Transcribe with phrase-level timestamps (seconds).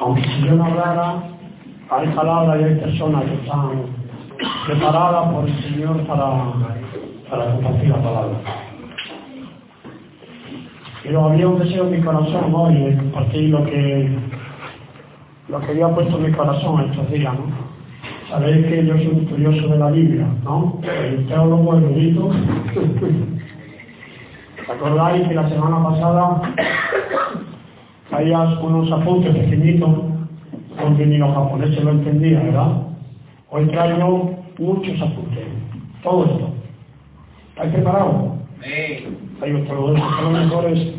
[0.00, 1.22] Aunque si yo no hablara,
[1.90, 3.82] hay palabras y hay personas que están
[4.66, 6.54] preparadas por el Señor para,
[7.28, 8.38] para compartir la palabra.
[11.02, 14.08] Pero había un deseo en mi corazón hoy de compartir lo que,
[15.50, 17.74] lo que había puesto en mi corazón estos días, ¿no?
[18.30, 20.80] Sabéis que yo soy un estudioso de la Biblia, ¿no?
[20.82, 22.30] El teólogo erudito.
[24.68, 26.40] ¿Recordáis que la semana pasada
[28.12, 29.90] había unos apuntes pequeñitos
[30.80, 32.72] donde ni los japoneses lo entendían, ¿verdad?
[33.50, 35.44] Hoy traigo muchos apuntes,
[36.02, 36.50] todo esto.
[37.50, 38.32] ¿Estáis preparados?
[38.62, 39.06] Sí.
[39.42, 40.94] Hay otros, son los mejores,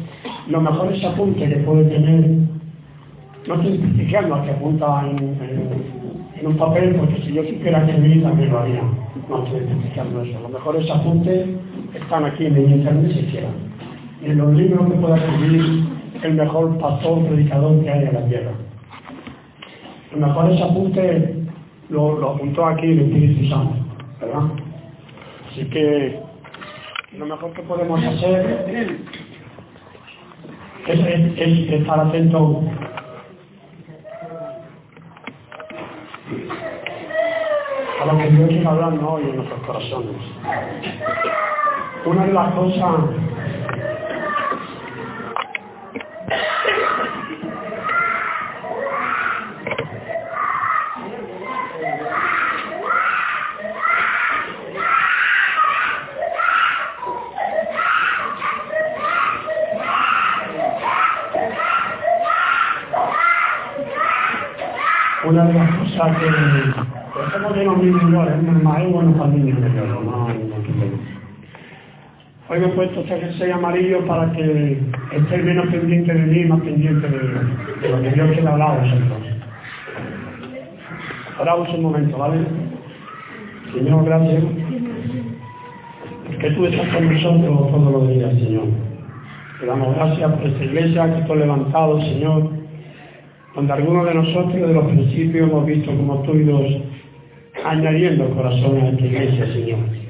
[0.47, 2.29] los mejores apuntes que puede tener.
[3.47, 7.85] No estoy criticando a que apunta en, en, en, un papel, porque si yo supiera
[7.85, 8.81] escribir también lo haría.
[9.29, 10.39] No estoy criticando eso.
[10.41, 11.47] Los mejores apuntes
[11.95, 13.53] están aquí en el internet si quieran.
[14.21, 15.85] Y en los libros que pueda escribir
[16.23, 18.51] el mejor pastor predicador que hay en la tierra.
[20.11, 21.29] Los mejores apuntes
[21.89, 23.75] lo, lo apuntó aquí el Espíritu Santo,
[24.19, 24.43] ¿verdad?
[25.51, 26.19] Así que
[27.17, 28.99] lo mejor que podemos hacer
[30.87, 32.63] es, es, es estar atento
[38.01, 40.15] a lo que Dios quiere hablando hoy en nuestros corazones.
[42.05, 42.95] Una de las cosas
[65.23, 66.27] una de las cosas que
[67.25, 70.27] estamos llenos de niños, es normal, es bueno para niños de no, no,
[72.55, 74.77] Hoy me he puesto este jersey amarillo para que
[75.11, 78.81] estéis menos pendiente de mí, más pendiente de, de lo que Dios quiere hablar a
[78.81, 79.19] vosotros.
[81.41, 82.37] Oramos un momento, ¿vale?
[83.73, 84.43] Señor, gracias.
[86.39, 88.67] Que tú estás con nosotros todos los días, Señor.
[89.59, 92.51] Te damos gracias por esta iglesia que estoy levantado, Señor
[93.53, 96.61] donde algunos de nosotros de los principios hemos visto como tú idos
[97.63, 100.04] añadiendo corazones a esta iglesia, Señor.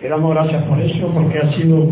[0.00, 1.88] Te damos gracias por eso, porque ha sido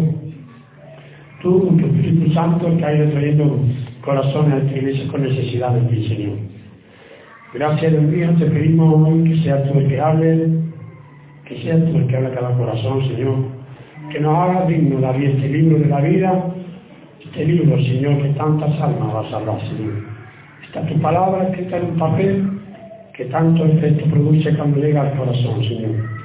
[1.42, 3.58] tú, tu Espíritu Santo, el que ha ido trayendo
[4.04, 6.38] corazones a esta iglesia con necesidad de ti, Señor.
[7.52, 10.48] Gracias, Dios mío, te pedimos hoy que sea tú el que hable,
[11.46, 13.38] que sea tú el que hable cada corazón, Señor.
[14.12, 16.54] Que nos haga digno de este libro de la vida,
[17.24, 20.16] este libro, Señor, que tantas almas vas a hablar, Señor
[20.64, 22.50] Está tu palabra escrita en un papel
[23.14, 26.15] que tanto efecto produce cuando llega al corazón, Señor.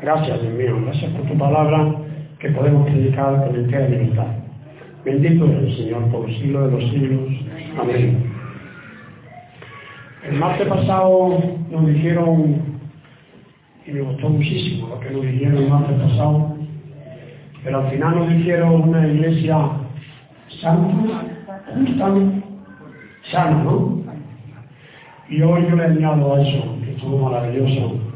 [0.00, 0.80] Gracias, Dios mío.
[0.84, 1.94] Gracias por tu palabra
[2.38, 4.26] que podemos predicar con entera libertad.
[5.04, 7.20] Bendito eres, Señor, por los siglos de los siglos.
[7.80, 8.32] Amén.
[10.28, 11.38] El martes pasado
[11.70, 12.62] nos dijeron,
[13.86, 16.56] y me gustó muchísimo lo que nos dijeron el martes pasado,
[17.64, 19.56] pero al final nos dijeron una iglesia
[20.60, 21.22] santa,
[21.74, 22.14] justa,
[23.30, 23.98] sano, ¿no?
[25.28, 28.07] Y hoy yo le añado a eso, que estuvo maravilloso.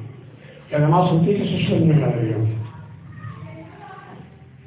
[0.72, 2.41] Y además sentí que ese sueño era de Dios.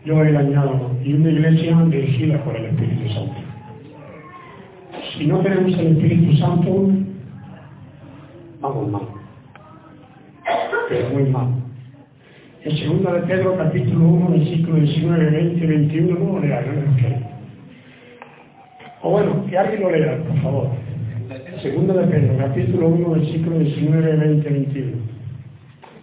[0.05, 3.35] Yo le añado, y una iglesia dirigida por el Espíritu Santo.
[5.17, 6.89] Si no tenemos el Espíritu Santo,
[8.61, 9.01] vamos mal.
[10.89, 11.47] Pero muy mal.
[12.63, 17.25] En segunda de Pedro, capítulo 1, versículo 19, 20 21, no lea, no lo
[19.01, 20.67] o bueno, que alguien lo lea, por favor.
[21.61, 25.14] Segundo de Pedro, capítulo 1, versículo 19, 20, 21.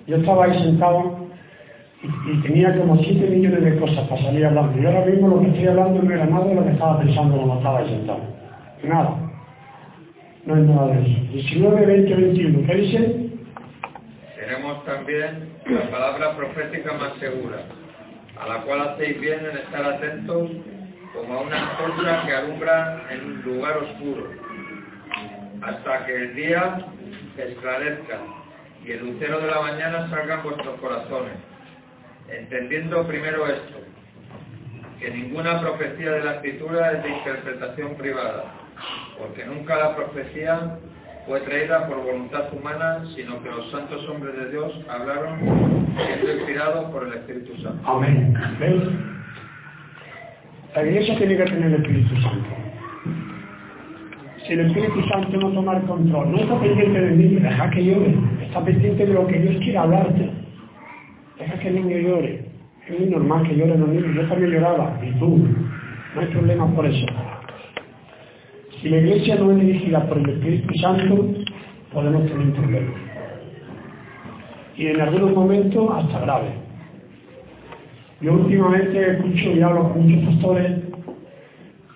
[0.06, 1.28] Yo estaba ahí sentado
[2.02, 4.80] y, tenía como 7 millones de cosas para salir hablando.
[4.80, 7.36] Y ahora mismo lo que estoy hablando no era nada de lo que estaba pensando
[7.36, 8.20] cuando estaba ahí sentado.
[8.82, 9.16] Nada.
[10.44, 11.20] No es nada de eso.
[11.32, 12.66] 19, 20, 21.
[12.66, 13.30] ¿Qué dice?
[14.36, 17.58] Tenemos también la palabra profética más segura,
[18.40, 20.50] a la cual hacéis bien en estar atentos
[21.14, 24.30] como a una antorcha que alumbra en un lugar oscuro,
[25.62, 26.86] hasta que el día
[27.36, 28.18] esclarezca
[28.84, 31.34] y el lucero de la mañana salga en vuestros corazones,
[32.28, 33.78] entendiendo primero esto,
[34.98, 38.44] que ninguna profecía de la Escritura es de interpretación privada,
[39.18, 40.78] porque nunca la profecía
[41.26, 45.38] fue traída por voluntad humana, sino que los santos hombres de Dios hablaron
[45.96, 47.88] siendo inspirados por el Espíritu Santo.
[47.88, 48.34] Amén.
[50.74, 52.61] La iglesia tiene que tener el Espíritu Santo.
[54.46, 57.84] Si el Espíritu Santo no toma el control, no está pendiente de mí, deja que
[57.84, 60.30] llore, está pendiente de lo que Dios quiere hablarte.
[61.38, 62.44] Deja que el niño llore.
[62.88, 64.14] Es muy normal que lloren los niños.
[64.14, 65.46] Yo también lloraba, y tú.
[66.14, 67.06] No hay problema por eso.
[68.80, 71.26] Si la iglesia no es dirigida por el Espíritu Santo,
[71.92, 72.94] podemos tener problemas.
[74.76, 76.48] Y en algunos momentos hasta grave.
[78.20, 80.72] Yo últimamente escucho y hablo con muchos pastores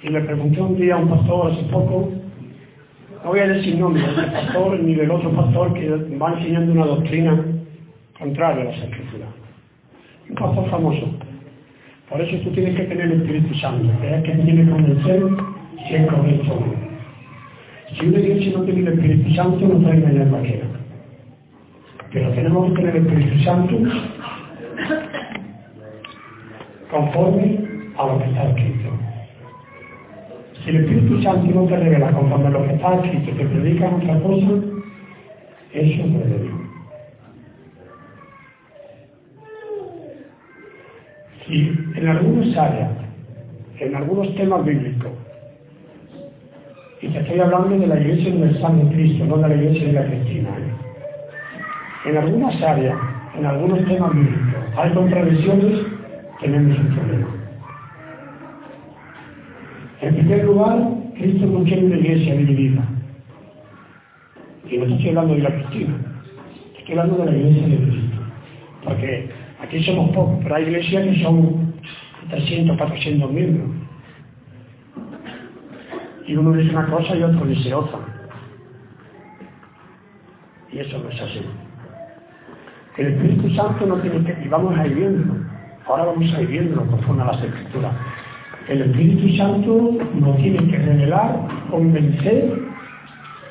[0.02, 2.12] y le pregunté un día a un pastor hace poco,
[3.22, 6.72] no voy a decir nombre de ese pastor ni del otro pastor que va enseñando
[6.72, 7.44] una doctrina
[8.18, 9.28] contraria a las escrituras.
[10.28, 11.10] Un pastor famoso.
[12.08, 15.22] Por eso tú tienes que tener el Espíritu Santo, que es que tiene que convencer
[15.86, 16.86] si es correcto o no.
[17.98, 20.66] Si una iglesia no tiene el Espíritu Santo, no puede engañar a cualquiera.
[22.12, 23.78] Pero tenemos que tener el Espíritu Santo
[26.90, 27.58] conforme
[27.98, 29.05] a lo que está escrito.
[30.66, 33.86] Si el Espíritu Santo no te revela conforme a lo que está escrito te predica
[33.86, 34.50] otra cosa,
[35.72, 36.54] eso es de Dios.
[41.46, 42.90] Si en algunas áreas,
[43.78, 45.12] en algunos temas bíblicos,
[47.00, 49.92] y te estoy hablando de la Iglesia Universal de Cristo, no de la Iglesia de
[49.92, 52.08] la Cristina, ¿eh?
[52.10, 52.98] en algunas áreas,
[53.38, 55.78] en algunos temas bíblicos, hay contradicciones,
[56.40, 57.45] tenemos un problema.
[60.26, 60.76] En primer lugar,
[61.14, 62.82] Cristo no quiere una iglesia dividida.
[64.68, 65.94] Y no estoy hablando de la Cristina,
[66.76, 68.16] estoy hablando de la iglesia de Cristo.
[68.82, 69.30] Porque
[69.60, 71.74] aquí somos pocos, pero hay iglesias que son
[72.28, 73.70] 300, 400 miembros.
[76.26, 78.00] Y uno dice una cosa y otro dice otra.
[80.72, 81.40] Y eso no es así.
[82.96, 85.34] El Espíritu Santo no tiene que, y vamos a ir viéndolo,
[85.86, 87.94] ahora vamos a ir viéndolo conforme a las escrituras.
[88.68, 92.52] El Espíritu Santo nos tiene que revelar, convencer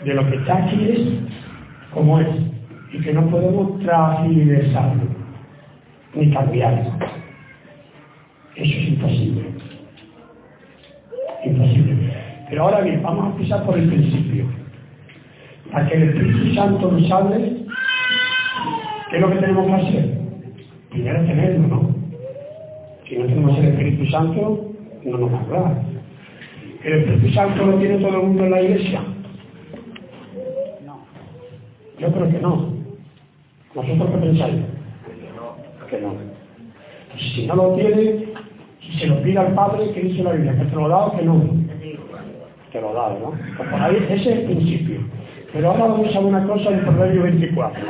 [0.04, 1.00] de lo que está aquí es
[1.94, 2.28] como es,
[2.92, 5.04] y que no podemos transversarlo,
[6.16, 6.92] ni cambiarlo.
[8.56, 9.46] Eso es imposible.
[11.46, 12.14] Imposible.
[12.50, 14.46] Pero ahora bien, vamos a empezar por el principio.
[15.72, 17.66] Para que el Espíritu Santo nos hable,
[19.10, 20.18] ¿qué es lo que tenemos que hacer?
[20.90, 21.96] Primero tenerlo, ¿no?
[23.08, 24.65] Si no tenemos el Espíritu Santo,
[25.06, 25.82] no a hablar.
[26.84, 29.02] ¿El Espíritu Santo lo tiene todo el mundo en la iglesia?
[30.86, 31.00] No.
[32.00, 32.74] Yo creo que no.
[33.74, 34.56] ¿Vosotros qué pensáis?
[35.90, 36.14] Que no.
[37.04, 38.26] Entonces, si no lo tiene,
[38.82, 40.58] si se lo pide al Padre, ¿qué dice la Biblia?
[40.58, 41.42] ¿Que te lo da o que no?
[42.72, 43.34] Te lo da, ¿no?
[43.58, 45.00] Pues ese es el principio.
[45.54, 47.84] Pero ahora vamos a una cosa en Proverbio 24.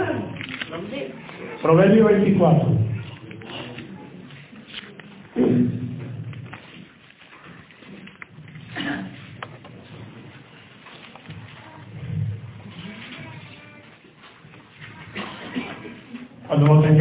[1.61, 2.84] Proverbio 24.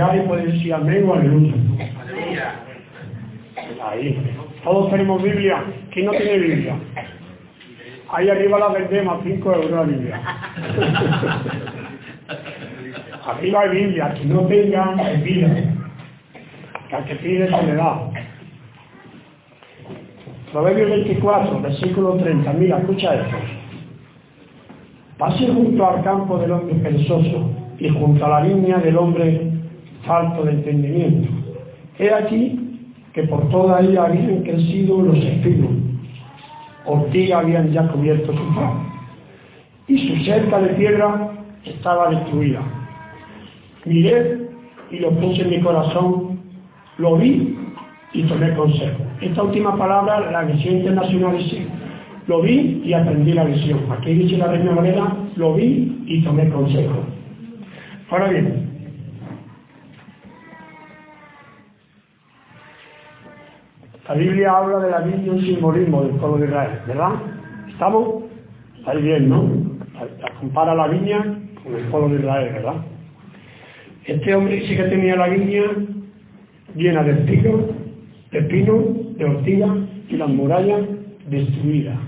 [0.04, 1.54] Tengáis podéis decir amén o aleluya.
[3.88, 4.20] Ahí.
[4.62, 5.64] Todos tenemos Biblia.
[5.92, 6.76] ¿Quién no tiene Biblia?
[8.12, 10.20] Ahí arriba la vendemos a 5 euros la Biblia.
[13.26, 14.12] arriba hay Biblia.
[14.14, 15.48] Quien no tenga, que pida.
[16.88, 18.10] Que al que pide se le da.
[20.52, 22.52] Proverbio 24, versículo 30.
[22.52, 23.36] Mira, escucha esto.
[25.16, 29.53] Pase junto al campo del hombre perezoso y junto a la viña del hombre
[30.06, 31.28] falto de entendimiento.
[31.98, 32.60] He aquí
[33.12, 35.70] que por toda ella habían crecido los espinos,
[36.84, 38.72] ortiga habían ya cubierto su faz,
[39.86, 41.30] y su cerca de piedra
[41.64, 42.60] estaba destruida.
[43.84, 44.48] Miré
[44.90, 46.40] y lo puse en mi corazón,
[46.98, 47.56] lo vi
[48.12, 49.04] y tomé consejo.
[49.20, 51.66] Esta última palabra, la visión internacional dice,
[52.26, 53.80] lo vi y aprendí la visión.
[53.90, 57.04] Aquí dice la Reina Valera, lo vi y tomé consejo.
[58.10, 58.63] Ahora bien,
[64.08, 67.12] la Biblia habla de la Biblia un simbolismo del pueblo de Israel, ¿verdad?
[67.68, 68.24] ¿Estamos?
[68.86, 69.48] Ahí bien, ¿no?
[70.40, 71.22] Compara la viña
[71.62, 72.74] con el pueblo de Israel, ¿verdad?
[74.04, 75.62] Este hombre sí que tenía la viña
[76.74, 77.60] llena de espinos,
[78.30, 78.84] de pino,
[79.16, 79.76] de ortiga
[80.08, 80.82] y las murallas
[81.28, 81.98] destruidas.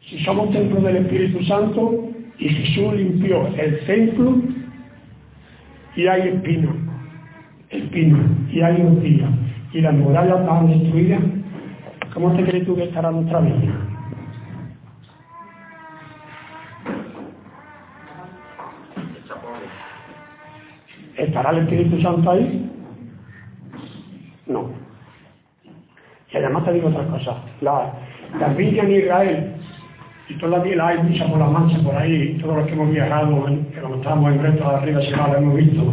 [0.00, 4.38] Si somos templo del Espíritu Santo, y Jesús limpió el templo
[5.94, 6.74] y hay espino,
[7.68, 8.18] espino.
[8.52, 9.28] Y hay orgía
[9.72, 11.20] y las murallas están destruidas,
[12.12, 13.72] ¿cómo te crees tú que estará nuestra viña?
[21.16, 22.70] ¿Estará el Espíritu Santo ahí?
[24.46, 24.70] No.
[26.32, 27.36] Y además te digo otra cosa.
[27.60, 27.92] La,
[28.38, 29.52] las viñas en Israel,
[30.28, 33.44] y todavía la hay muchas por la mancha por ahí, todos los que hemos viajado,
[33.46, 35.92] que cuando estábamos en Reto arriba se lo hemos visto,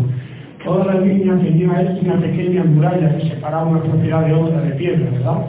[0.68, 5.10] todas las viñas tenían una pequeña muralla que separaba una propiedad de otra de piedra,
[5.12, 5.46] ¿verdad?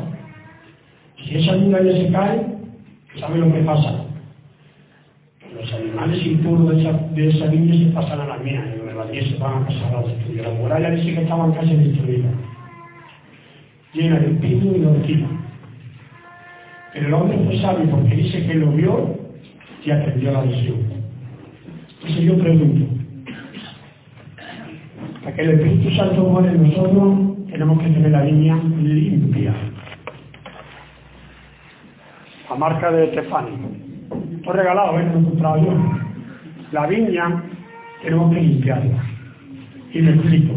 [1.25, 2.47] Si esa muralla se cae,
[3.19, 4.05] ¿sabe lo que pasa?
[5.55, 9.11] los animales impuros de esa, de esa viña se pasan a la mía, y las
[9.11, 10.47] mías se van a pasar a tuyas.
[10.47, 12.33] Las murallas sí que estaban casi destruidas,
[13.93, 15.29] llenas de pino y de orquídea.
[16.93, 19.19] Pero el hombre fue sabio porque dice que lo vio
[19.85, 20.77] y atendió la visión.
[21.97, 22.98] Entonces yo pregunto,
[25.29, 27.19] para que el Espíritu Santo muere en nosotros,
[27.51, 29.55] tenemos que tener la viña limpia.
[32.49, 33.51] La marca de Tefani
[34.43, 35.05] he regalado, ¿eh?
[35.05, 35.73] lo he encontrado yo.
[36.73, 37.43] La viña
[38.03, 39.05] tenemos que limpiarla.
[39.93, 40.55] Y me explico.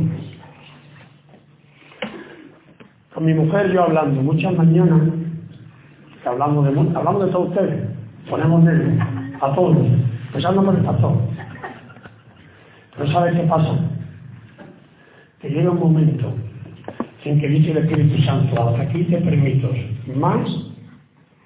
[3.14, 5.02] Con mi mujer yo hablando, muchas mañanas,
[6.24, 7.90] que hablamos de, hablamos de todos ustedes,
[8.30, 9.00] ponemos de
[9.42, 9.86] a todos,
[10.28, 11.18] empezando por el pastor.
[12.96, 13.91] Pero ¿sabes qué pasa?
[15.42, 16.34] Que llega un momento
[17.26, 19.70] en que dice el Espíritu Santo, hasta aquí te permito,
[20.16, 20.50] más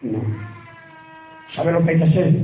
[0.01, 0.19] no.
[1.55, 2.35] ¿Sabe lo que hay que hacer?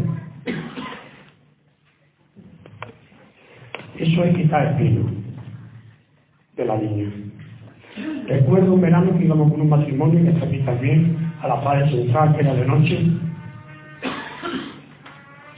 [3.97, 5.11] Eso es quitar el pino
[6.57, 7.09] de la niña.
[8.27, 11.87] Recuerdo un verano que íbamos con un matrimonio que está aquí también, a la playa
[11.89, 12.99] central, que era de noche.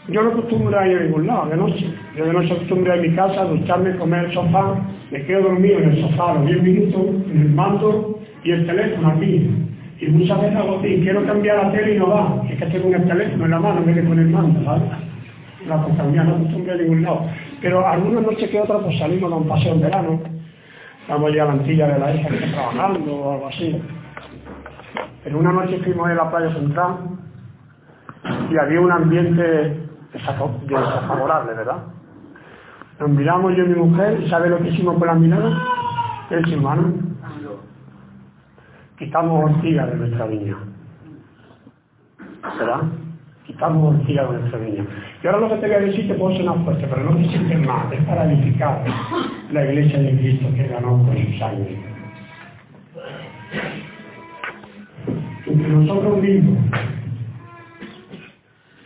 [0.09, 1.93] Yo no acostumbro a ir a ningún lado de noche.
[2.17, 4.75] Yo de noche acostumbro a ir a mi casa, ducharme, comer el sofá,
[5.13, 7.01] me quedo dormido en el sofá los 10 minutos,
[7.31, 9.47] en el mando y el teléfono aquí.
[9.99, 12.41] Y muchas veces hago así, quiero cambiar la tele y no va.
[12.49, 14.89] Es que tengo el teléfono en la mano, me que con el mando, ¿sabes?
[15.67, 17.27] La compañía no costumbre a ningún lado.
[17.61, 20.19] Pero algunas noches que otras pues salimos a un paseo en verano.
[21.07, 23.81] Vamos ya a la antilla de la hija que está trabajando o algo así.
[25.25, 26.95] En una noche fuimos a la playa central
[28.49, 29.77] y había un ambiente
[30.11, 31.92] desfavorable, ¿verdad?
[33.03, 35.61] Nos miramos yo y mi mujer ¿sabe lo que hicimos con la mirada?
[36.29, 36.93] El hermano,
[38.97, 40.55] quitamos ortiga de nuestra viña.
[42.57, 42.83] ¿Verdad?
[43.45, 44.85] Quitamos ortiga de nuestra viña.
[45.21, 47.25] Y ahora lo que te voy a decir te puedo sonar fuerte, pero no te
[47.25, 48.85] sientes mal, es para edificar
[49.51, 51.77] la iglesia de Cristo que ganó con su sangre.
[55.45, 56.57] Entre nosotros mismos,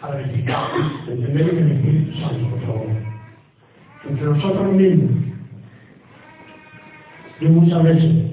[0.02, 0.70] para edificar,
[1.08, 3.07] entender el Espíritu Santo, por favor.
[4.10, 5.12] Entre nosotros mismos,
[7.42, 8.28] yo muchas veces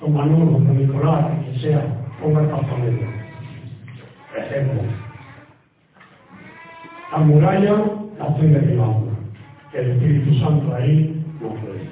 [0.00, 1.84] con Manolo, con Nicolás, quien sea,
[2.22, 3.04] ponga el campamento.
[4.36, 4.82] Ejemplo.
[7.12, 7.84] La muralla
[8.18, 9.12] la estoy derribando.
[9.72, 11.88] El Espíritu Santo ahí no puede.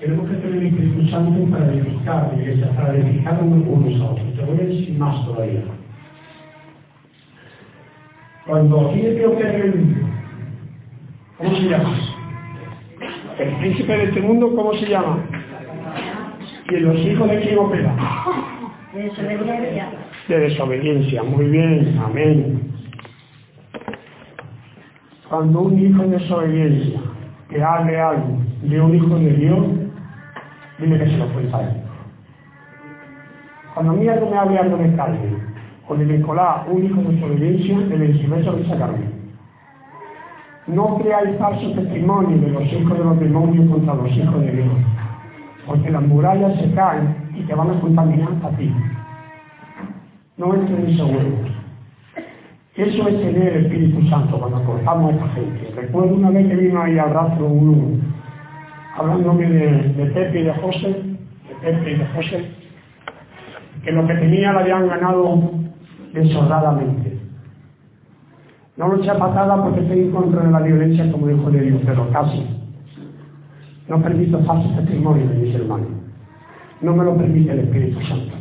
[0.00, 4.34] Tenemos que tener el Espíritu Santo para edificar la iglesia, para edificar unos a otros.
[4.34, 5.62] Te voy a decir más todavía.
[8.46, 9.96] Cuando tiene que operar el
[11.38, 11.96] ¿cómo se llama?
[13.38, 15.18] El príncipe de este mundo, ¿cómo se llama?
[16.70, 17.94] ¿Y los hijos de quién opera?
[18.94, 19.88] De desobediencia.
[20.28, 22.72] De desobediencia, muy bien, amén.
[25.28, 27.00] Cuando un hijo de desobediencia
[27.48, 29.66] que hable algo de un hijo de Dios,
[30.78, 31.82] dile que se lo cuenta a él.
[33.74, 35.43] Cuando a mí algo me hable algo de Carmen,
[35.88, 39.14] o de Nicolás, un hijo de desobediencia, le dice, eso de sacarme.
[40.66, 44.74] No creáis falso testimonio de los hijos de los demonios contra los hijos de Dios,
[45.66, 48.72] porque las murallas se caen y te van a contaminar a ti.
[50.38, 51.54] No entres en seguro.
[52.76, 55.72] Eso es tener el Espíritu Santo cuando cortamos a esta gente.
[55.76, 58.00] Recuerdo una vez que vino ahí al rastro uno,
[58.96, 62.50] hablándome de, de Pepe y de José, de Pepe y de José,
[63.84, 65.63] que lo que tenía lo habían ganado
[66.14, 67.18] deshonradamente.
[68.76, 72.10] No lo patada porque estoy en contra de la violencia, como dijo de Dios, pero
[72.10, 72.44] casi.
[73.88, 75.88] No permito falsos testimonios de mis hermanos.
[76.80, 78.34] No me lo permite el Espíritu Santo.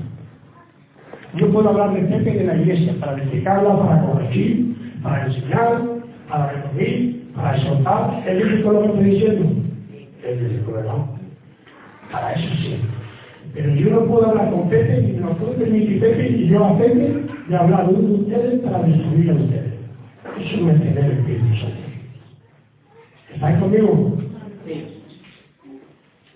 [1.36, 5.82] Yo puedo hablar de Pepe de la iglesia para explicarla, para corregir, para enseñar,
[6.30, 8.24] para recibir, para exhortar.
[8.27, 9.46] ¿Es lógico lo que estoy diciendo?
[10.24, 11.06] Es lógico, ¿verdad?
[12.12, 12.73] Para eso sí.
[13.53, 16.77] Pero yo no puedo hablar con Pepe, ni lo puedo permitir Pepe, y yo a
[16.77, 19.74] Pepe de hablar de uno de ustedes para destruir a ustedes.
[20.39, 21.77] Eso no es tener el Espíritu Santo.
[23.33, 24.17] ¿Estáis conmigo?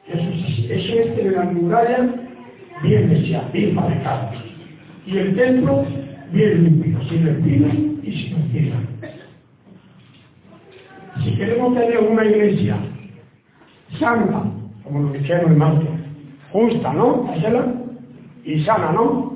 [0.07, 2.09] Eso es de las murallas
[2.83, 4.35] bien deseadas, bien fabricadas.
[5.05, 5.85] Y el templo
[6.31, 8.79] bien limpio, sin espinas y sin espinas.
[11.23, 12.77] Si queremos tener una iglesia
[13.99, 14.43] santa,
[14.83, 15.96] como lo dijeron en Marco,
[16.51, 17.29] justa, ¿no?
[18.43, 19.33] Y sana, ¿no?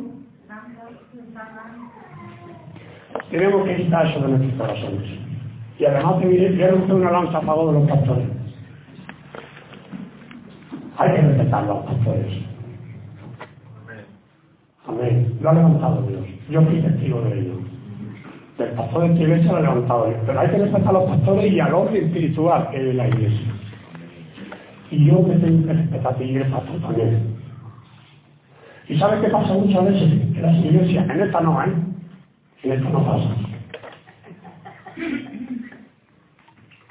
[3.30, 5.22] Tenemos que quitar eso de nuestros corazones.
[5.80, 8.26] Y además te diré, quiero una lanza a favor de los pastores.
[10.98, 12.34] Hay que respetar a los pastores.
[14.88, 15.38] Amén.
[15.42, 16.26] Lo ha levantado Dios.
[16.50, 17.54] Yo fui testigo de ello.
[18.60, 20.20] El pastor de esta iglesia lo ha levantado Dios.
[20.26, 23.51] Pero hay que respetar a los pastores y al orden espiritual que es la iglesia.
[24.92, 27.38] Y yo me tengo que respetar y el pastor también.
[28.90, 31.10] ¿Y sabes qué pasa muchas veces en las iglesias?
[31.10, 31.74] En esta no, ¿eh?
[32.64, 33.30] En esta no pasa.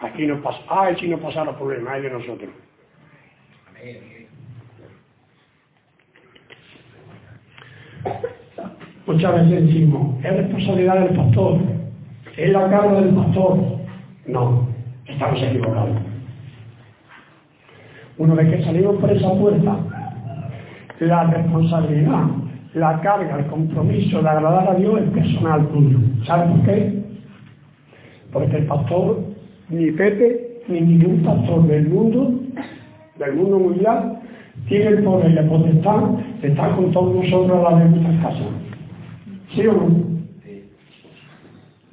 [0.00, 0.61] Aquí no pasa.
[0.69, 2.50] Ah, si no pasara problema, hay de nosotros.
[9.07, 11.59] Muchas veces decimos, es responsabilidad del pastor,
[12.37, 13.59] es la carga del pastor.
[14.26, 14.69] No,
[15.07, 16.10] estamos equivocados.
[18.21, 19.79] Una vez que salimos por esa puerta,
[20.99, 22.25] la responsabilidad,
[22.75, 25.99] la carga, el compromiso de agradar a Dios es personal tuyo.
[26.27, 27.03] ¿Sabes por qué?
[28.31, 29.21] Porque el pastor,
[29.71, 32.35] ni Pepe, ni ningún pastor del mundo,
[33.19, 34.19] del mundo mundial,
[34.69, 36.03] tiene el poder y la potestad
[36.43, 38.49] de estar con todos nosotros a la de nuestras casas.
[39.55, 40.11] ¿Sí o no?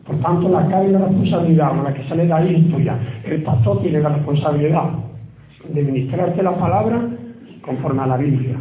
[0.06, 3.00] Por tanto, la carga y la responsabilidad con la que sale de ahí es tuya.
[3.24, 5.07] El pastor tiene la responsabilidad
[5.64, 7.10] de ministrarte la palabra
[7.62, 8.58] conforme a la Biblia.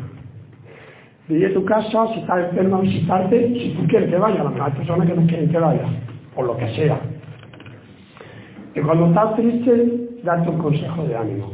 [1.29, 4.73] Dile a tu casa, si estás enfermo a visitarte, si tú quieres que vaya, hay
[4.73, 5.85] personas que no quieren que vaya,
[6.35, 7.01] por lo que sea.
[8.75, 11.53] Y cuando estás triste, darte un consejo de ánimo.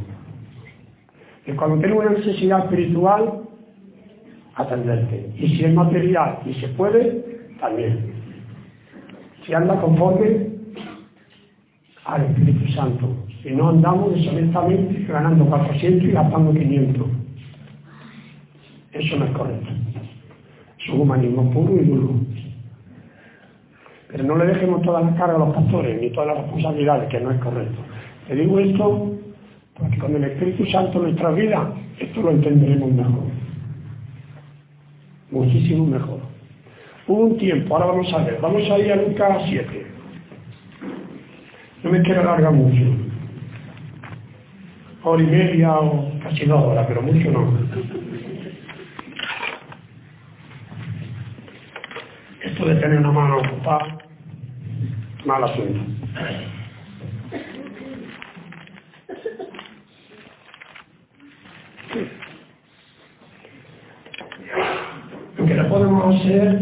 [1.46, 3.42] Y cuando tienes una necesidad espiritual,
[4.54, 5.33] atenderte.
[5.37, 8.12] Y si es material y se puede, también.
[9.46, 10.52] Si anda conforme
[12.05, 13.21] al Espíritu Santo.
[13.42, 17.07] Si no andamos deshonestamente ganando 400 y gastando 500.
[18.92, 19.68] Eso no es correcto.
[20.78, 22.14] Es un humanismo puro y duro.
[24.09, 27.20] Pero no le dejemos toda la carga a los pastores, ni todas las responsabilidades, que
[27.20, 27.78] no es correcto.
[28.28, 29.12] Te digo esto
[29.78, 33.24] porque con el Espíritu Santo en nuestra vida, esto lo entenderemos mejor.
[35.31, 36.20] Muchísimo mejor.
[37.09, 39.87] Hubo un tiempo, ahora vamos a ver, vamos a ir a Lucas 7.
[41.83, 43.01] No me quiero alargar mucho.
[45.04, 47.58] Hora y media o casi dos horas, pero mucho no.
[52.40, 53.98] Esto de tener una mano ocupada,
[55.24, 55.80] mal asunto.
[65.36, 66.60] Lo que no podemos hacer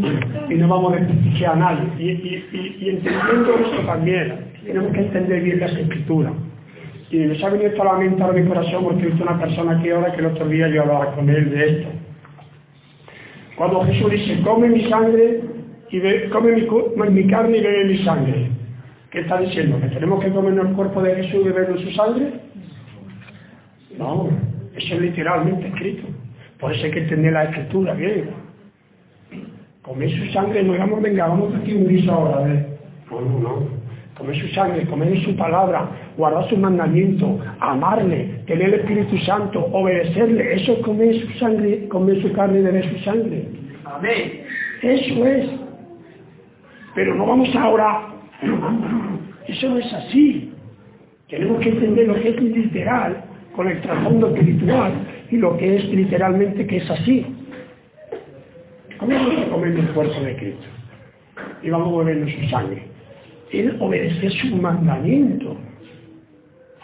[0.48, 1.88] y no vamos a desprestigiar a nadie.
[1.98, 6.32] Y, entendiendo esto también, tenemos que entender bien las escrituras.
[7.10, 10.20] Y nos ha venido solamente a mi corazón porque he una persona aquí ahora que
[10.20, 11.88] el otro día yo hablaba con él de esto.
[13.56, 15.40] Cuando Jesús dice, come mi sangre
[15.90, 16.52] y come
[17.10, 18.48] mi, carne y bebe mi sangre.
[19.10, 19.80] ¿Qué está diciendo?
[19.80, 22.32] ¿Que tenemos que comer el cuerpo de Jesús y beber su sangre?
[23.98, 24.30] No,
[24.76, 26.06] eso es literalmente escrito.
[26.60, 28.30] Por eso hay que entender la escritura bien.
[29.82, 32.78] Comer su sangre, no digamos, venga, vamos aquí un guiso ahora, ver.
[33.10, 33.68] No, no, no.
[34.16, 35.88] Comer su sangre, comer su palabra,
[36.20, 40.54] guardar su mandamiento, amarle, tener el Espíritu Santo, obedecerle.
[40.54, 43.44] Eso es comer su sangre, comer su carne y beber su sangre.
[43.84, 44.42] Amén.
[44.82, 45.46] Eso es.
[46.94, 48.08] Pero no vamos ahora,
[49.48, 50.52] eso no es así.
[51.28, 53.24] Tenemos que entender lo que es literal
[53.56, 54.92] con el trasfondo espiritual
[55.30, 57.24] y lo que es literalmente que es así.
[58.98, 60.66] ¿Cómo vamos a comer el cuerpo de Cristo?
[61.62, 62.82] Y vamos a beber su sangre.
[63.52, 65.56] Él obedecer su mandamiento.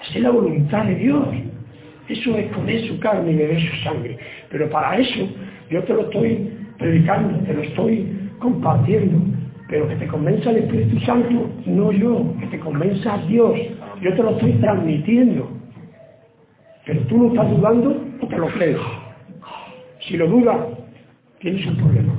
[0.00, 1.28] Hacer la voluntad de Dios.
[2.08, 4.18] Eso es comer su carne y beber su sangre.
[4.50, 5.28] Pero para eso
[5.70, 8.06] yo te lo estoy predicando, te lo estoy
[8.38, 9.36] compartiendo
[9.68, 13.52] pero que te convenza el Espíritu Santo, no yo, que te convenza Dios.
[14.00, 15.50] Yo te lo estoy transmitiendo.
[16.84, 18.78] Pero tú no estás dudando o te lo crees.
[20.00, 20.56] Si lo dudas,
[21.40, 22.12] tienes un problema.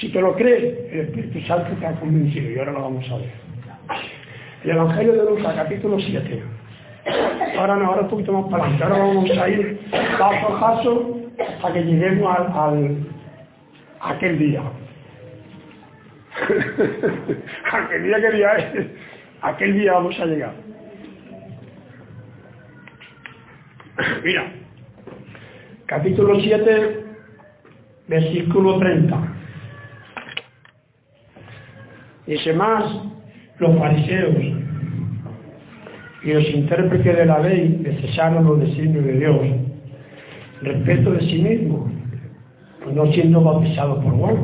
[0.00, 3.16] Si te lo crees, el Espíritu Santo te ha convencido y ahora lo vamos a
[3.18, 3.32] ver.
[4.64, 6.42] El Evangelio de Lucas, capítulo 7.
[7.58, 8.84] Ahora no, ahora un poquito más para adelante.
[8.84, 9.80] Ahora vamos a ir
[10.18, 12.96] paso a paso hasta que lleguemos al,
[14.00, 14.62] a aquel día.
[17.72, 18.86] aquel día que día es,
[19.42, 20.54] aquel día vamos a llegar.
[24.24, 24.52] Mira,
[25.86, 27.04] capítulo 7,
[28.08, 29.34] versículo 30.
[32.26, 32.84] Dice más,
[33.58, 34.34] los fariseos
[36.24, 39.36] y los intérpretes de la ley desecharon los designios de Dios
[40.62, 41.86] respecto de sí mismo,
[42.94, 44.36] no siendo bautizado por Juan.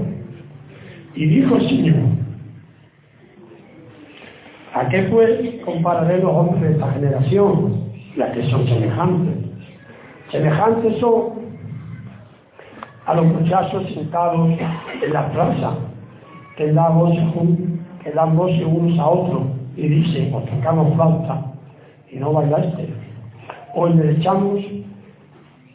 [1.14, 1.96] Y dijo el Señor,
[4.74, 7.84] ¿a qué pues compararé los hombres de esta generación,
[8.16, 9.34] las que son semejantes?
[10.30, 11.40] Semejantes son
[13.06, 14.50] a los muchachos sentados
[15.02, 15.78] en la plaza,
[16.58, 17.24] que dan voces,
[18.04, 19.42] que dan voces unos a otros
[19.76, 21.49] y dicen, os tocamos flauta
[22.12, 22.88] y no bailaste,
[23.74, 24.60] o le echamos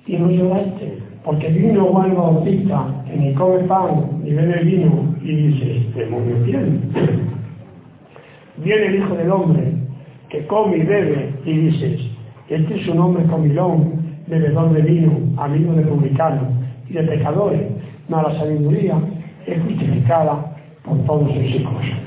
[0.06, 5.36] y no lloraste, porque vino Juan Bautista, que ni come pan ni bebe vino, y
[5.36, 6.80] dice, demonio tiene.
[8.58, 9.74] Viene el Hijo del Hombre,
[10.30, 12.02] que come y bebe, y dices,
[12.50, 16.48] este es un hombre comilón, bebedor de vino, amigo de publicanos
[16.90, 17.62] y de pecadores,
[18.08, 19.00] mas la sabiduría
[19.48, 22.05] es justificada por todos sus hijos.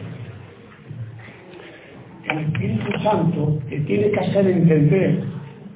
[2.31, 5.23] El Espíritu Santo que tiene que hacer entender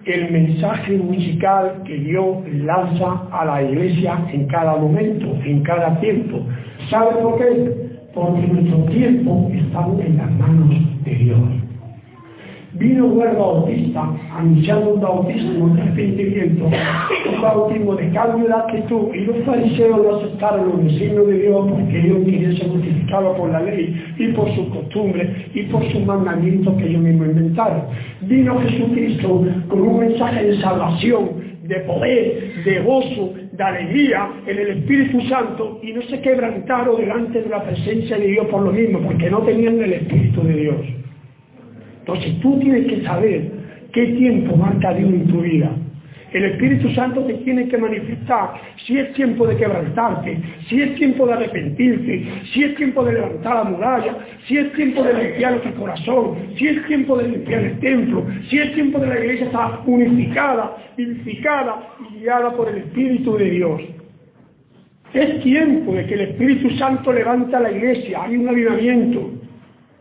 [0.04, 6.44] el mensaje musical que Dios lanza a la iglesia en cada momento, en cada tiempo.
[6.90, 7.72] ¿Sabe por qué?
[8.14, 10.70] Porque nuestro tiempo está en las manos
[11.04, 11.38] de Dios.
[12.74, 14.02] Vino Juan Bautista
[14.34, 20.16] anunciando un bautismo de arrepentimiento, un bautismo de cambio de actitud, y los fariseos no
[20.16, 24.50] aceptaron los designios de Dios porque ellos querían ser justificados por la ley y por
[24.54, 27.82] sus costumbres y por sus mandamientos que ellos mismos inventaron.
[28.22, 31.28] Vino Jesucristo con un mensaje de salvación,
[31.64, 37.42] de poder, de gozo, de alegría en el Espíritu Santo y no se quebrantaron delante
[37.42, 41.01] de la presencia de Dios por lo mismo, porque no tenían el Espíritu de Dios.
[42.02, 43.50] Entonces tú tienes que saber
[43.92, 45.70] qué tiempo marca Dios en tu vida.
[46.32, 48.54] El Espíritu Santo te tiene que manifestar
[48.86, 53.56] si es tiempo de quebrantarte, si es tiempo de arrepentirte, si es tiempo de levantar
[53.56, 57.78] la muralla, si es tiempo de limpiar nuestro corazón, si es tiempo de limpiar el
[57.80, 63.36] templo, si es tiempo de la iglesia estar unificada, vivificada y guiada por el Espíritu
[63.36, 63.82] de Dios.
[65.12, 69.41] Es tiempo de que el Espíritu Santo levanta la iglesia, hay un avivamiento.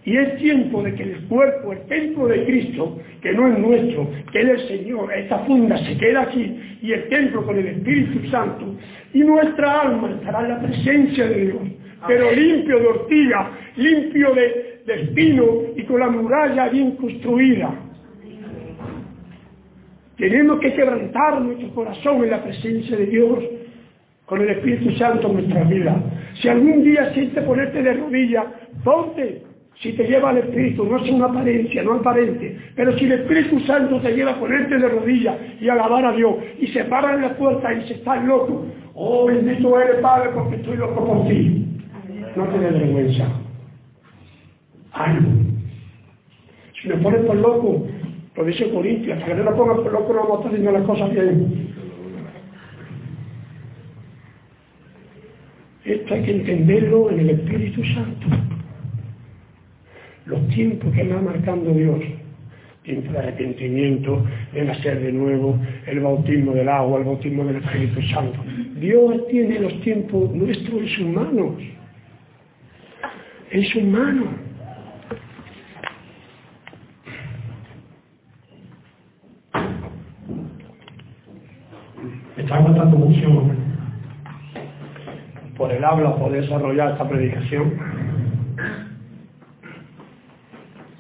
[0.04, 4.10] Y es tiempo de que el cuerpo, el templo de Cristo, que no es nuestro,
[4.32, 8.28] que es el Señor, esta funda se queda aquí, y el templo con el Espíritu
[8.30, 8.76] Santo,
[9.14, 11.62] y nuestra alma estará en la presencia de Dios,
[12.08, 17.72] pero limpio de ortiga, limpio de, de espino y con la muralla bien construida.
[20.18, 23.40] Tenemos que quebrantar nuestro corazón en la presencia de Dios
[24.26, 25.96] con el Espíritu Santo en nuestra vida.
[26.42, 28.46] Si algún día sientes ponerte de rodillas,
[28.84, 29.44] ponte,
[29.80, 33.60] si te lleva al Espíritu, no es una apariencia, no aparente, pero si el Espíritu
[33.62, 37.22] Santo te lleva a ponerte de rodillas y alabar a Dios, y se para en
[37.22, 41.68] la puerta y se está loco, oh bendito eres Padre porque estoy loco por ti.
[42.36, 43.28] No te des vergüenza.
[46.82, 47.88] Si me pones por loco,
[48.36, 50.72] lo dice Corintias, hasta que no lo pongas por loco no vamos a estar haciendo
[50.72, 51.72] las cosas bien.
[55.86, 58.28] Esto hay que entenderlo en el Espíritu Santo
[60.26, 62.00] los tiempos que va marcando Dios.
[62.84, 65.56] Tiempo de arrepentimiento, de nacer de nuevo,
[65.86, 68.40] el bautismo del agua, el bautismo del Espíritu Santo.
[68.78, 71.54] Dios tiene los tiempos nuestros en sus manos.
[73.52, 74.28] En sus manos.
[82.36, 83.52] Me está agotando mucho
[85.56, 87.74] por el habla poder desarrollar esta predicación.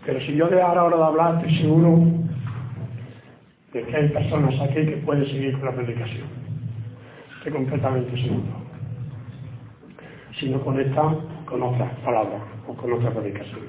[0.05, 2.05] Pero si yo dejara ahora de hablar, estoy seguro
[3.73, 6.27] de que hay personas aquí que pueden seguir con la predicación.
[7.37, 8.61] Estoy completamente seguro.
[10.39, 13.59] Si no conectan con otras palabras o con otra predicación.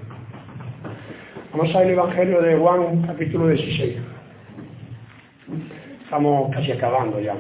[1.52, 3.98] Vamos al Evangelio de Juan, capítulo 16.
[6.04, 7.36] Estamos casi acabando ya.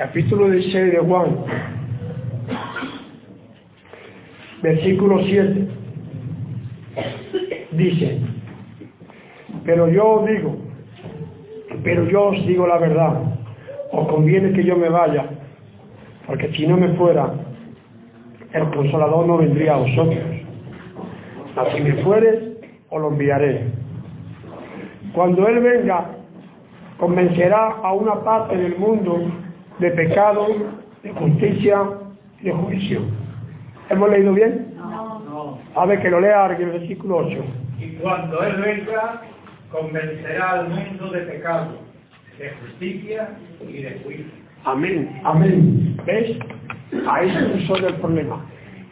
[0.00, 1.44] Capítulo 16 de Juan,
[4.62, 5.68] versículo 7,
[7.72, 8.18] dice,
[9.62, 10.56] pero yo os digo,
[11.84, 13.24] pero yo os digo la verdad,
[13.92, 15.26] os conviene que yo me vaya,
[16.26, 17.34] porque si no me fuera,
[18.54, 20.24] el consolador no vendría a vosotros.
[21.56, 22.54] Así me fuere,
[22.88, 23.66] os lo enviaré.
[25.12, 26.12] Cuando Él venga,
[26.96, 29.30] convencerá a una parte del mundo
[29.80, 30.46] de pecado,
[31.02, 31.82] de justicia
[32.40, 33.00] y de juicio.
[33.88, 34.74] ¿Hemos leído bien?
[34.76, 35.58] No.
[35.74, 37.44] A ver, que lo lea el versículo 8.
[37.80, 39.22] Y cuando Él venga,
[39.70, 41.78] convencerá al mundo de pecado,
[42.38, 43.30] de justicia
[43.66, 44.26] y de juicio.
[44.64, 45.96] Amén, amén.
[46.04, 46.38] ¿Ves?
[47.08, 48.44] Ahí se resuelve el problema.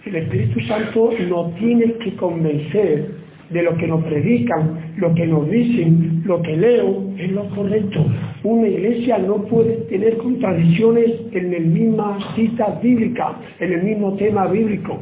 [0.07, 3.11] El Espíritu Santo nos tiene que convencer
[3.51, 8.07] de lo que nos predican, lo que nos dicen, lo que leo, es lo correcto.
[8.45, 14.47] Una iglesia no puede tener contradicciones en la misma cita bíblica, en el mismo tema
[14.47, 15.01] bíblico.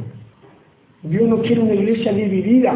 [1.03, 2.75] Dios no quiere una iglesia dividida,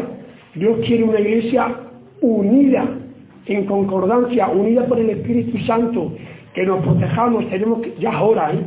[0.54, 1.76] Dios quiere una iglesia
[2.20, 2.98] unida,
[3.46, 6.12] en concordancia, unida por el Espíritu Santo,
[6.54, 8.60] que nos protejamos, tenemos que, ya es hora, ¿eh?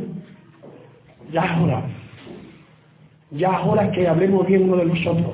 [1.32, 1.82] Ya es hora.
[3.30, 5.32] Ya es hora que hablemos bien uno de nosotros.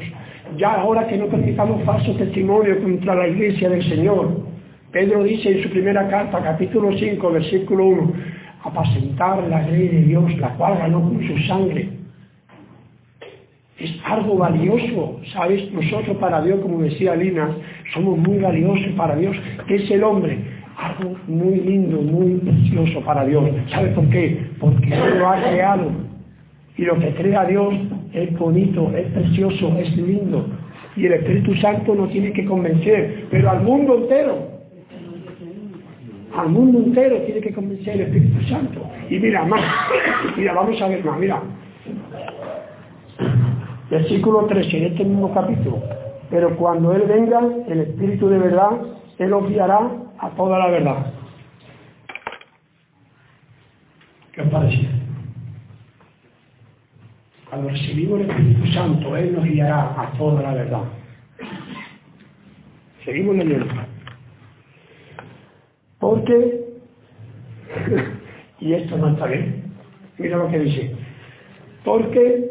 [0.57, 4.42] Ya es hora que no permitamos falso testimonio contra la iglesia del Señor.
[4.93, 8.13] Pedro dice en su primera carta, capítulo 5, versículo 1,
[8.63, 11.89] apacentar la ley de Dios, la cual ganó con su sangre.
[13.79, 15.73] Es algo valioso, ¿sabes?
[15.73, 17.57] Nosotros para Dios, como decía Lina,
[17.95, 19.35] somos muy valiosos para Dios.
[19.67, 20.39] ¿Qué es el hombre?
[20.77, 23.45] Algo muy lindo, muy precioso para Dios.
[23.71, 24.45] ¿Sabes por qué?
[24.61, 25.91] Porque Él lo ha creado.
[26.77, 27.75] Y lo que crea Dios
[28.13, 30.47] es bonito, es precioso, es lindo.
[30.97, 34.52] Y el Espíritu Santo nos tiene que convencer, pero al mundo entero.
[36.35, 38.81] Al mundo entero tiene que convencer el Espíritu Santo.
[39.11, 39.63] Y mira, más,
[40.37, 41.43] mira, vamos a ver más, mira.
[43.91, 45.83] Versículo 13, en este mismo capítulo.
[46.31, 48.71] Pero cuando Él venga, el Espíritu de verdad,
[49.19, 51.13] Él os guiará a toda la verdad.
[54.33, 54.89] ¿Qué os parece?
[57.51, 60.85] Cuando recibimos el Espíritu Santo, Él nos guiará a toda la verdad.
[63.05, 63.67] Seguimos leyendo.
[68.61, 69.65] Y esto no está bien,
[70.19, 70.95] mira lo que dice,
[71.85, 72.51] porque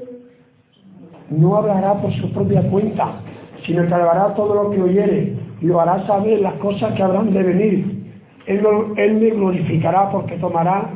[1.30, 3.22] no hablará por su propia cuenta,
[3.65, 7.44] sino que hablará todo lo que oyere lo hará saber las cosas que habrán de
[7.44, 7.86] venir.
[8.48, 10.89] Él, me glorificará porque tomará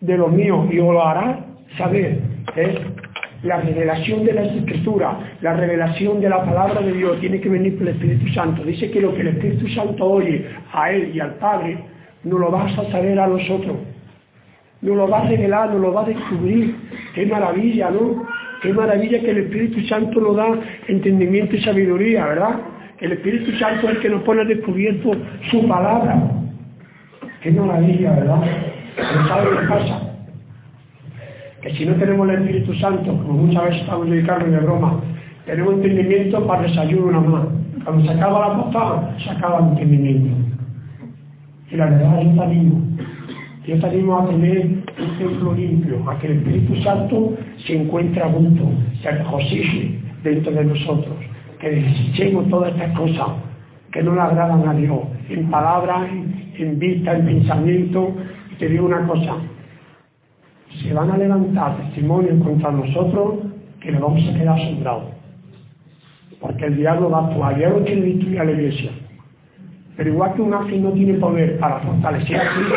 [0.00, 1.44] de lo mío y lo hará
[1.76, 2.20] saber.
[2.54, 2.76] Es
[3.42, 7.76] la revelación de la Escritura, la revelación de la palabra de Dios tiene que venir
[7.76, 8.62] por el Espíritu Santo.
[8.62, 11.78] Dice que lo que el Espíritu Santo oye a Él y al Padre,
[12.24, 13.76] no lo vas a saber a nosotros.
[14.82, 16.76] Nos lo va a revelar, nos lo va a descubrir.
[17.14, 18.26] Qué maravilla, ¿no?
[18.62, 20.46] Qué maravilla que el Espíritu Santo nos da
[20.88, 22.60] entendimiento y sabiduría, ¿verdad?
[23.00, 25.12] El Espíritu Santo es el que nos pone al descubierto
[25.50, 26.22] su palabra.
[27.42, 28.40] Qué maravilla, ¿verdad?
[28.96, 30.00] Pero ¿sabe qué pasa?
[31.60, 35.00] Que si no tenemos el Espíritu Santo, como muchas veces estamos dedicando de broma,
[35.46, 37.46] tenemos entendimiento para desayuno nada más.
[37.84, 40.43] Cuando se acaba la postada, se acaba el entendimiento.
[41.74, 42.80] Y la verdad yo te animo.
[43.66, 47.34] Yo te animo a tener un templo limpio, a que el Espíritu Santo
[47.66, 48.70] se encuentre a gusto,
[49.02, 51.16] se regocije dentro de nosotros,
[51.58, 53.26] que desechemos todas estas cosas
[53.90, 58.14] que no le agradan a Dios, en palabras, en, en vista, en pensamiento.
[58.52, 59.34] Y te digo una cosa,
[60.80, 63.34] se van a levantar testimonios contra nosotros
[63.80, 65.04] que nos vamos a quedar asombrados.
[66.40, 68.90] Porque el diablo va a actuar, el diablo quiere destruir a la iglesia.
[69.96, 72.76] Pero igual que un ángel no tiene poder para fortalecer a Cristo,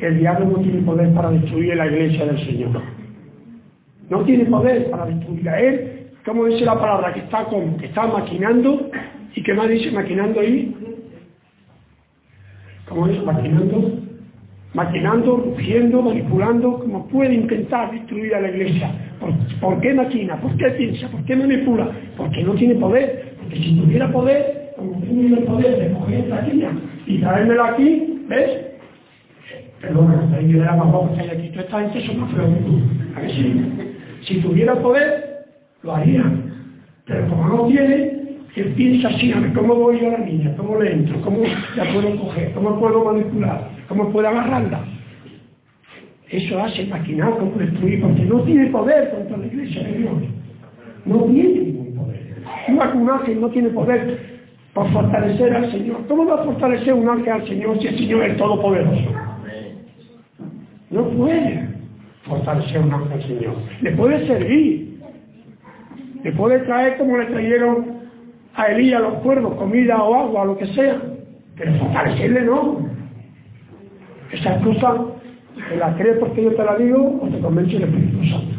[0.00, 2.82] el diablo no tiene poder para destruir la iglesia del Señor.
[4.10, 7.86] No tiene poder para destruir a él, como dice la palabra, que está con, que
[7.86, 8.90] está maquinando,
[9.34, 10.74] y que más dice maquinando ahí,
[12.88, 13.22] ¿cómo es?
[13.24, 14.00] Maquinando,
[14.74, 18.90] maquinando, rugiendo, manipulando, como puede intentar destruir a la iglesia.
[19.20, 20.40] ¿Por, por qué maquina?
[20.40, 21.08] ¿Por qué piensa?
[21.08, 21.88] ¿Por qué manipula?
[22.16, 23.36] Porque no tiene poder.
[23.40, 24.57] Porque si tuviera poder,
[25.08, 26.70] tiene el poder de coger esta niña
[27.06, 28.68] y traérmela aquí, ¿ves?
[29.80, 32.80] Perdona, ahí yo era más bajo que esta gente son más feos que tú.
[33.16, 33.62] ¿A que sí?
[34.22, 35.46] Si tuviera poder,
[35.82, 36.24] lo haría.
[37.06, 38.18] Pero como no tiene,
[38.56, 41.42] él piensa así, a ver cómo voy yo a la niña, cómo le entro, cómo
[41.76, 44.84] la puedo coger, cómo puedo manipular, cómo puedo agarrarla.
[46.28, 50.12] Eso hace maquinar, como destruir, porque no tiene poder contra la iglesia de Dios.
[51.06, 52.36] No tiene ningún poder.
[52.68, 54.37] Igual que un ángel no tiene poder
[54.74, 56.06] por fortalecer al Señor.
[56.06, 59.12] ¿Cómo va a fortalecer un ángel al Señor si el Señor es todopoderoso?
[60.90, 61.68] No puede
[62.24, 63.54] fortalecer un ángel al Señor.
[63.80, 64.98] Le puede servir.
[66.22, 67.98] Le puede traer como le trajeron
[68.54, 71.00] a Elías los cuervos, comida o agua, lo que sea.
[71.56, 72.88] Pero fortalecerle no.
[74.32, 75.00] Esas cosas,
[75.68, 78.56] ¿te las crees porque yo te la digo o te convence el Espíritu Santo?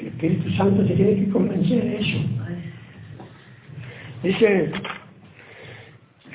[0.00, 2.18] El Espíritu Santo te tiene que convencer de eso.
[4.22, 4.70] Dice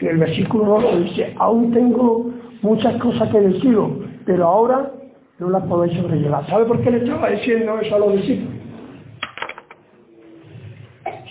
[0.02, 3.92] en el versículo 12, dice, aún tengo muchas cosas que deciros,
[4.26, 4.92] pero ahora
[5.40, 6.48] no la podéis sobrellevar.
[6.48, 8.62] ¿Sabe por qué le estaba diciendo eso a los discípulos?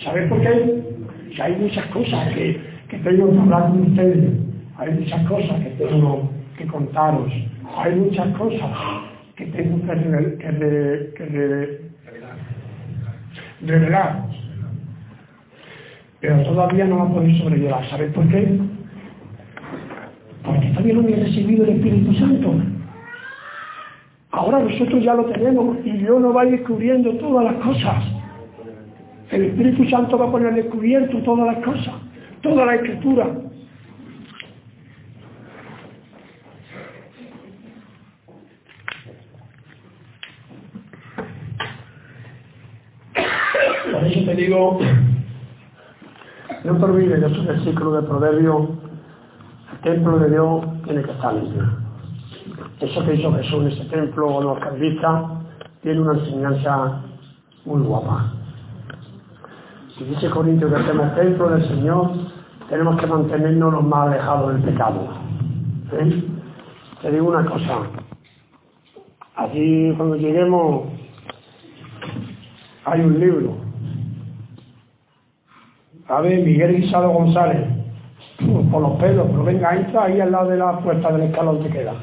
[0.03, 0.83] ¿Sabe por qué?
[1.41, 2.59] Hay muchas cosas que,
[2.89, 4.31] que tengo que hablar con ustedes.
[4.77, 7.31] Hay muchas cosas que tengo que contaros.
[7.77, 8.69] Hay muchas cosas
[9.35, 11.81] que tengo que, que, que re,
[13.61, 14.30] revelar.
[16.21, 17.89] Pero todavía no la podéis sobrellevar.
[17.89, 18.59] ¿Sabéis por qué?
[20.45, 22.53] Porque todavía no he recibido el Espíritu Santo.
[24.31, 28.03] Ahora nosotros ya lo tenemos y Dios nos va descubriendo todas las cosas.
[29.31, 31.95] El Espíritu Santo va a poner descubierto todas las cosas,
[32.41, 33.27] toda la escritura.
[43.91, 44.79] Por eso te digo,
[46.63, 48.69] no te olvides de ese versículo de Proverbio,
[49.71, 51.63] el templo de Dios tiene que estar limpio.
[52.79, 55.23] Eso que hizo Jesús en ese templo, o los calvistas,
[55.81, 57.01] tiene una enseñanza
[57.65, 58.33] muy guapa.
[59.97, 62.11] Si dice Corintios que somos templo del Señor,
[62.69, 65.07] tenemos que mantenernos los más alejados del pecado.
[67.01, 67.79] Te digo una cosa.
[69.35, 70.83] Allí cuando lleguemos
[72.85, 73.60] hay un libro.
[76.09, 77.65] Ver, Miguel Guisado González,
[78.71, 81.69] por los pelos, pero venga, entra ahí al lado de la puerta del escalón te
[81.69, 81.93] queda.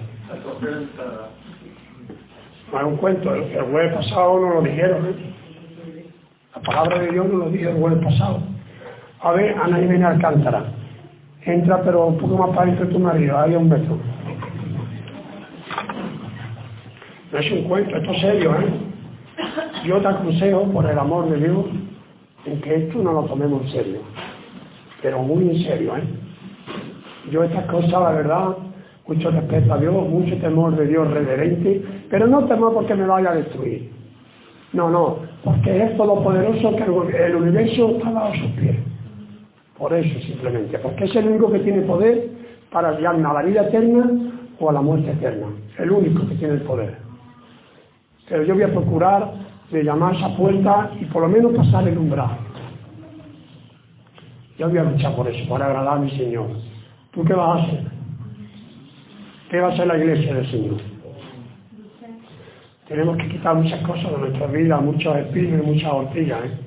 [2.72, 5.34] No es un cuento, el, el jueves pasado no lo dijeron, ¿eh?
[6.54, 8.40] La palabra de Dios no lo dijo el jueves pasado.
[9.20, 10.64] A ver, Ana Jiménez Alcántara.
[11.42, 13.98] Entra, pero un poco más para adentro de tu marido, ahí a un metro.
[17.32, 18.68] No es un cuento, esto es serio, ¿eh?
[19.84, 21.66] Yo te aconsejo, por el amor de Dios,
[22.48, 24.00] en que esto no lo tomemos en serio.
[25.02, 26.02] Pero muy en serio, ¿eh?
[27.30, 28.56] Yo estas cosas, la verdad,
[29.06, 33.30] mucho respeto a Dios, mucho temor de Dios reverente, pero no temor porque me vaya
[33.30, 33.90] a destruir.
[34.72, 36.84] No, no, porque es todopoderoso que
[37.24, 38.76] el universo está a sus pies.
[39.78, 42.28] Por eso simplemente, porque es el único que tiene poder
[42.70, 44.11] para guiarme a la vida eterna
[44.58, 45.46] o a la muerte eterna.
[45.78, 46.96] El único que tiene el poder.
[48.28, 49.32] Pero yo voy a procurar
[49.70, 52.38] de llamar a esa puerta y por lo menos pasar el umbral.
[54.59, 56.48] Yo voy a luchar por eso, para agradar a mi Señor.
[57.12, 57.81] ¿Tú qué vas a hacer?
[59.50, 60.76] ¿Qué va a hacer la iglesia del Señor?
[62.88, 66.44] Tenemos que quitar muchas cosas de nuestra vida, muchos espinos y muchas hortillas.
[66.44, 66.59] ¿eh?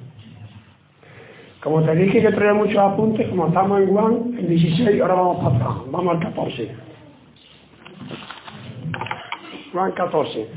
[1.62, 5.38] Como te dije que traía muchos apuntes, como estamos en Juan, en 16, ahora vamos
[5.44, 6.76] para atrás, vamos al 14.
[9.74, 10.48] Juan 14.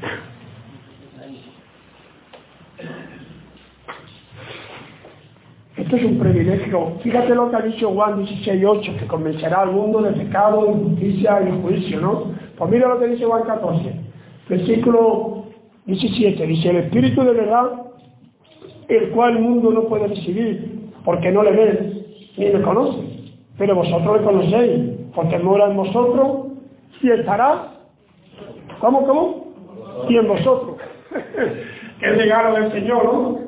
[5.94, 6.98] Es un privilegio.
[7.04, 11.40] Fíjate lo que ha dicho Juan 16.8, que convencerá al mundo de pecado, de justicia
[11.40, 12.32] y juicio, ¿no?
[12.58, 13.94] Pues mira lo que dice Juan 14,
[14.48, 15.44] versículo
[15.86, 16.46] 17.
[16.46, 17.70] Dice, el Espíritu de verdad,
[18.88, 22.06] el cual el mundo no puede recibir, porque no le ve
[22.38, 22.98] ni le conoce.
[23.56, 24.80] Pero vosotros le conocéis,
[25.14, 26.46] porque mora en vosotros
[27.02, 27.72] y estará.
[28.80, 29.54] ¿Cómo, cómo?
[30.08, 30.76] Y en vosotros.
[32.00, 33.43] Qué regalo del Señor, ¿no?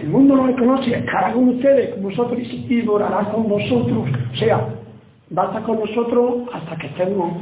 [0.00, 4.08] El mundo no le conoce, estará con ustedes, vosotros, y morará con vosotros.
[4.32, 4.68] O sea,
[5.36, 7.32] va a estar con nosotros hasta que estemos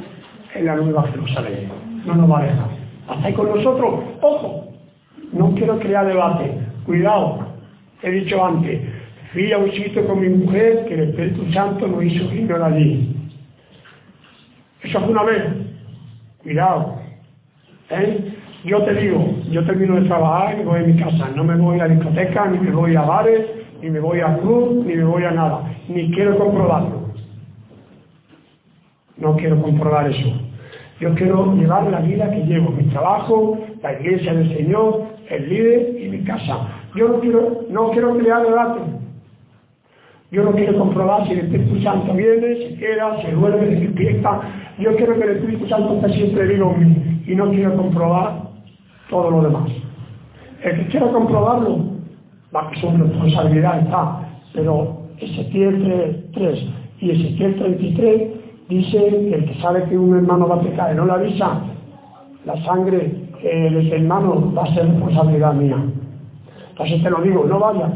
[0.55, 1.71] en la nueva Jerusalén.
[2.05, 3.35] No nos va a dejar.
[3.35, 4.05] Con nosotros.
[4.21, 4.69] Ojo,
[5.33, 6.53] no quiero crear debate.
[6.85, 7.47] Cuidado.
[8.03, 8.81] He dicho antes,
[9.33, 13.17] fui a un sitio con mi mujer que el Espíritu Santo nos hizo ir allí.
[14.83, 15.45] Eso fue una vez.
[16.43, 16.99] Cuidado.
[17.91, 18.34] ¿Eh?
[18.65, 21.29] Yo te digo, yo termino de trabajar y voy a mi casa.
[21.37, 23.47] No me voy a discoteca, ni me voy a bares,
[23.83, 25.61] ni me voy a club, ni me voy a nada.
[25.87, 27.11] Ni quiero comprobarlo.
[29.19, 30.33] No quiero comprobar eso.
[30.99, 36.03] Yo quiero llevar la vida que llevo, mi trabajo, la iglesia del Señor, el líder
[36.03, 36.67] y mi casa.
[36.95, 38.81] Yo no quiero, no quiero crear debate.
[40.31, 44.41] Yo no quiero comprobar si el Espíritu Santo viene, se queda, se duerme, se despierta.
[44.79, 48.44] Yo quiero que el Espíritu Santo esté siempre vivo en mí y no quiero comprobar
[49.11, 49.71] todo lo demás.
[50.63, 51.79] El que quiera comprobarlo,
[52.55, 54.29] va que su responsabilidad está.
[54.53, 56.65] Pero Ezequiel 3
[57.01, 58.23] y Ezequiel 33
[58.69, 61.61] dice que el que sabe que un hermano va a pecar y no le avisa,
[62.45, 65.77] la sangre eh, de ese hermano va a ser responsabilidad mía.
[66.71, 67.93] Entonces te lo digo, no vayas.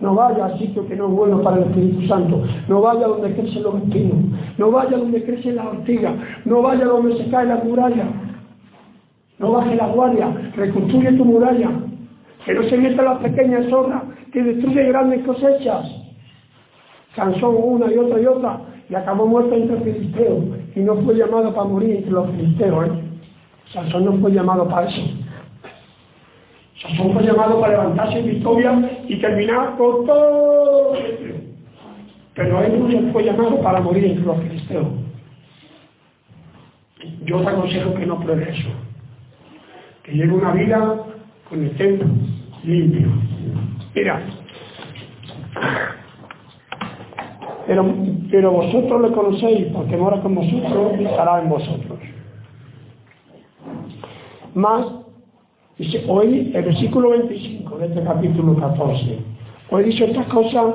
[0.00, 2.42] No vaya al sitio que no es bueno para el Espíritu Santo.
[2.68, 4.16] No vaya donde crecen los espinos.
[4.58, 6.14] No vaya donde crecen las ortigas.
[6.44, 8.06] No vaya donde se cae la muralla.
[9.38, 10.28] No baje la guardia.
[10.56, 11.70] Reconstruye tu muralla.
[12.44, 15.86] Que no se meta las pequeñas zorras que destruyen grandes cosechas.
[17.14, 18.60] Sansón una y otra y otra.
[18.90, 20.44] Y acabó muerto entre filisteos.
[20.74, 22.86] Y no fue llamado para morir entre los filisteos.
[22.86, 22.90] ¿eh?
[23.72, 25.02] Sansón no fue llamado para eso.
[26.82, 30.92] Sansón fue llamado para levantarse en victoria y terminar con todo.
[32.34, 34.86] Pero él no fue llamado para morir entre los filisteos.
[37.24, 38.68] Yo te aconsejo que no pruebe eso.
[40.04, 41.02] Que lleve una vida
[41.48, 42.06] con el templo
[42.62, 43.08] limpio.
[43.94, 44.22] Mira,
[47.66, 51.98] pero, vosotros le conocéis porque mora con vosotros y estará en vosotros.
[54.54, 54.86] Más,
[55.78, 59.18] dice, hoy el versículo 25 de este capítulo 14.
[59.70, 60.74] Hoy dicho estas cosas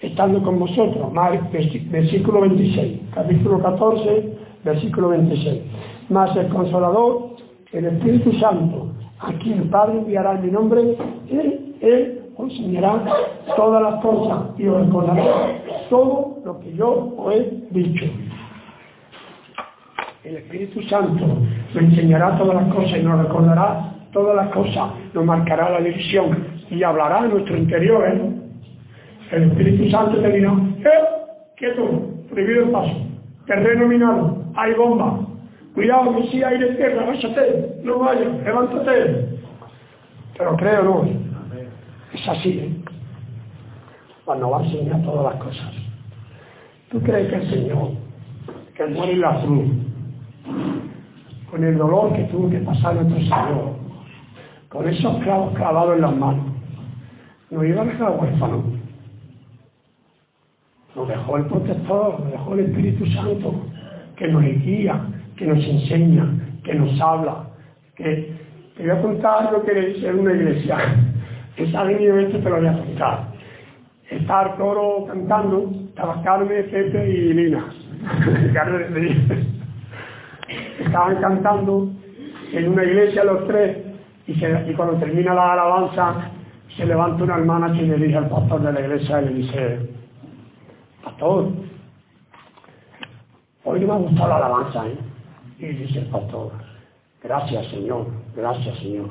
[0.00, 1.12] estando con vosotros.
[1.12, 5.62] Más, versículo 26, capítulo 14, versículo 26.
[6.10, 7.36] Más el consolador,
[7.74, 10.96] el Espíritu Santo, a quien el Padre enviará en mi nombre,
[11.28, 13.04] él, él enseñará
[13.56, 15.24] todas las cosas y os recordará
[15.90, 18.04] todo lo que yo os he dicho.
[20.22, 21.26] El Espíritu Santo
[21.74, 26.46] nos enseñará todas las cosas y nos recordará todas las cosas, nos marcará la dirección
[26.70, 28.06] y hablará en nuestro interior.
[28.06, 28.30] ¿eh?
[29.32, 31.24] El Espíritu Santo te dirá, ¡eh!
[31.56, 32.10] ¡Quieto!
[32.30, 32.92] Prohibido el paso.
[33.46, 35.23] Terreno minado, hay bomba.
[35.74, 39.40] Cuidado, hay de tierra, agáchate, no vayas, levántate.
[40.38, 41.04] Pero creo, no.
[42.12, 42.76] Es así, ¿eh?
[44.24, 45.72] Cuando va a enseñar todas las cosas.
[46.90, 47.90] ¿Tú crees que el Señor,
[48.76, 49.66] que muere en la cruz,
[51.50, 53.74] con el dolor que tuvo que pasar nuestro Señor,
[54.68, 56.46] con esos clavos clavados en las manos,
[57.50, 58.64] nos iba a dejar huérfanos?
[60.94, 63.54] Nos dejó el protector, nos dejó el Espíritu Santo,
[64.16, 65.04] que nos guía,
[65.36, 66.26] que nos enseña,
[66.62, 67.48] que nos habla,
[67.96, 68.34] que
[68.76, 70.76] te voy a contar lo que le dice en una iglesia.
[71.56, 73.28] Esa venido esto te lo voy a contar.
[74.10, 77.72] Está coro cantando, estaba Carmen, Pepe y Lina.
[80.78, 81.90] Estaban cantando
[82.52, 83.78] en una iglesia los tres
[84.26, 86.30] y, y cuando termina la alabanza
[86.76, 89.90] se levanta una hermana que le dice al pastor de la iglesia y le dice,
[91.04, 91.52] pastor,
[93.64, 94.98] hoy me ha gustado la alabanza, ¿eh?
[95.64, 96.52] Y dice el pastor,
[97.22, 98.06] gracias Señor,
[98.36, 99.08] gracias Señor.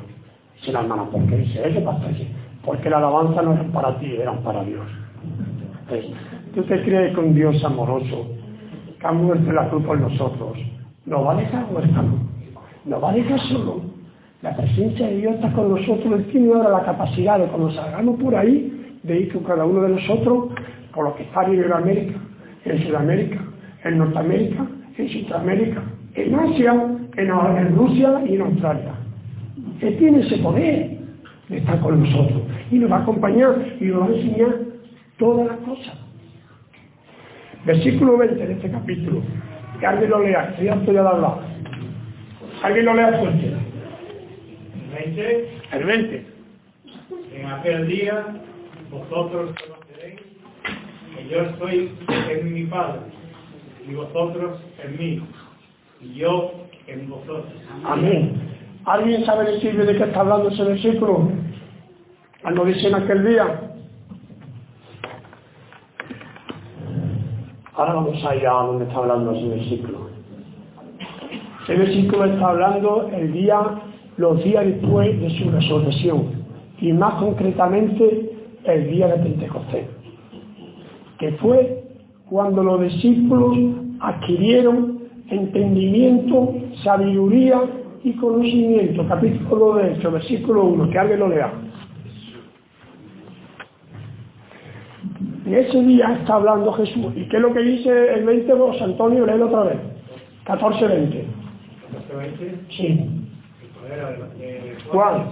[0.56, 1.38] Dice la hermana, ¿por qué?
[1.38, 2.12] Dice, ese pastor
[2.64, 4.86] porque la alabanza no era para ti, eran para Dios.
[6.56, 8.28] ¿tú te crees que un Dios amoroso,
[9.00, 10.58] que ha muerto la cruz por nosotros,
[11.06, 12.14] nos va a dejar huérfano?
[12.86, 13.82] ¿Nos va a dejar solo?
[14.42, 16.14] La presencia de Dios está con nosotros.
[16.14, 19.82] Él tiene ahora la capacidad de cuando salgamos por ahí, de ir con cada uno
[19.82, 20.50] de nosotros,
[20.94, 22.20] por lo que está en Iberoamérica,
[22.66, 23.40] en Sudamérica,
[23.84, 25.84] en Norteamérica, en Centroamérica,
[26.16, 26.74] en Asia,
[27.18, 28.94] en, Rusia y en Australia.
[29.82, 30.98] Él tiene ese poder
[31.50, 32.42] de estar con nosotros
[32.72, 34.56] y nos va a acompañar y nos va a enseñar
[35.18, 35.94] todas las cosas.
[37.66, 39.22] Versículo 20 de este capítulo.
[39.80, 41.40] Que alguien lo lea, que ya estoy a hablar.
[42.62, 43.54] Alguien lo lea fuerte.
[45.06, 45.50] El 20.
[45.74, 46.26] El 20.
[47.36, 48.26] En aquel día
[48.92, 50.22] vosotros conoceréis
[51.16, 51.92] que yo estoy
[52.30, 53.02] en mi Padre
[53.90, 55.22] y vosotros en mí
[56.14, 56.52] yo
[56.88, 57.46] en vosotros.
[57.86, 58.34] Amén.
[58.86, 61.30] ¿Alguien sabe decirme de qué está hablando ese versículo?
[62.42, 63.70] Cuando dice en aquel día.
[67.76, 70.10] Ahora vamos allá donde está hablando ese versículo.
[71.64, 73.58] Ese versículo está hablando el día,
[74.18, 76.44] los días después de su resurrección.
[76.80, 78.32] Y más concretamente
[78.66, 79.88] el día de Pentecostés.
[81.18, 81.84] Que fue
[82.30, 83.58] cuando los discípulos
[84.02, 84.93] adquirieron
[85.34, 87.62] entendimiento, sabiduría
[88.04, 89.08] y conocimiento.
[89.08, 91.52] Capítulo de hecho, versículo 1, que alguien lo lea.
[95.46, 97.14] Y ese día está hablando Jesús.
[97.16, 99.26] ¿Y qué es lo que dice el 20 vos, Antonio?
[99.26, 99.78] Léelo otra vez.
[100.46, 101.26] 14, 20.
[102.10, 102.68] ¿14-20?
[102.70, 103.10] Sí.
[104.92, 105.30] ¿Cuál?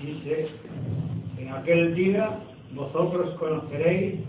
[0.00, 0.48] Dice,
[1.48, 2.30] en aquel día
[2.74, 4.20] vosotros conoceréis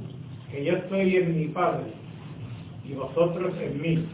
[0.51, 1.91] que yo estoy en mi Padre
[2.86, 4.05] y vosotros en mí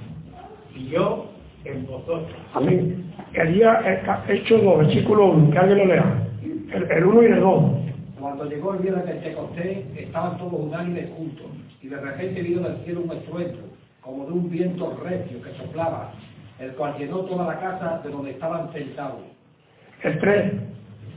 [0.76, 1.28] y yo
[1.66, 2.36] en vosotros.
[2.54, 3.14] Amén.
[3.34, 6.28] El día hecho 2, versículo 1, que alguien lo lea.
[6.72, 7.64] El 1 y el 2.
[8.20, 11.46] Cuando llegó el día de Pentecostés, estaban todos unánimes juntos,
[11.82, 13.60] y de repente vino del cielo un estruendo,
[14.02, 16.12] como de un viento recio que soplaba,
[16.60, 19.22] el cual llenó toda la casa de donde estaban sentados.
[20.02, 20.54] El 3.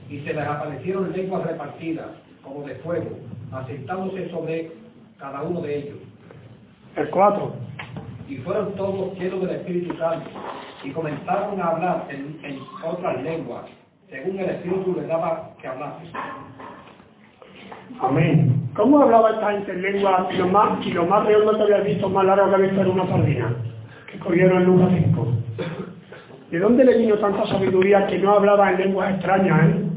[0.08, 2.08] Y se les aparecieron lenguas repartidas,
[2.42, 3.10] como de fuego,
[3.52, 4.72] asentándose sobre
[5.18, 5.98] cada uno de ellos.
[6.96, 7.52] El 4.
[8.28, 10.30] Y fueron todos llenos del Espíritu Santo,
[10.84, 13.64] y comenzaron a hablar en, en otras lenguas,
[14.10, 16.10] según el Espíritu les daba que hablasen.
[18.00, 18.70] Amén.
[18.74, 21.62] ¿Cómo hablaba esta gente en lengua y lo más, y lo más real no te
[21.64, 23.56] había visto más largo que había visto en una sardina?
[24.10, 25.26] Que corrieron en Lucas 5.
[26.50, 29.87] ¿De dónde le vino tanta sabiduría que no hablaba en lenguas extrañas, eh?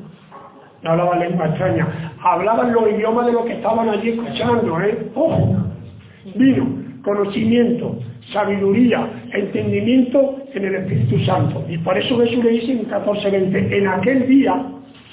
[0.83, 1.87] No hablaba en lenguas extrañas.
[2.23, 5.09] Hablaban los idiomas de los que estaban allí escuchando, ¿eh?
[5.15, 5.57] ¡Ojo!
[6.35, 7.97] Vino conocimiento,
[8.31, 11.65] sabiduría, entendimiento en el Espíritu Santo.
[11.67, 14.65] Y por eso Jesús le dice en 14.20, en aquel día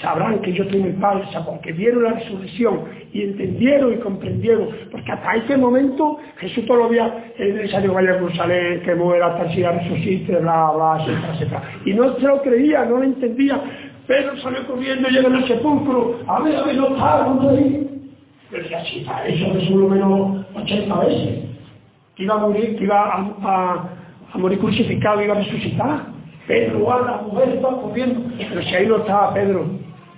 [0.02, 5.10] sabrán que yo soy mi Padre, porque vieron la resurrección y entendieron y comprendieron, porque
[5.10, 10.36] hasta ese momento Jesús los días él salió a Jerusalén, que muera hasta si resucite,
[10.36, 11.62] bla, bla, etcétera, etcétera.
[11.84, 13.60] Y no se lo creía, no lo entendía.
[14.09, 18.11] Pedro salió corriendo, llega al sepulcro, a ver, a ver, no está, no ahí.
[18.50, 21.44] Pero decía, sí, está, eso Jesús lo menos 80 veces.
[22.16, 23.88] Que iba a morir, que iba a,
[24.38, 26.06] morir crucificado, iba a resucitar.
[26.46, 28.22] Pedro, a la mujer está corriendo.
[28.38, 29.66] Pero si ahí no estaba Pedro,